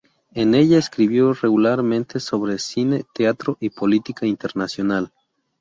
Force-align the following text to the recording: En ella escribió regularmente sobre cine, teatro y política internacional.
En 0.31 0.55
ella 0.55 0.79
escribió 0.79 1.31
regularmente 1.35 2.19
sobre 2.19 2.57
cine, 2.57 3.05
teatro 3.13 3.57
y 3.59 3.69
política 3.69 4.25
internacional. 4.25 5.13